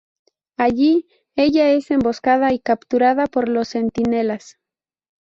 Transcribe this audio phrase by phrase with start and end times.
[0.57, 4.57] Allí, ella es emboscada y capturada por los Centinelas.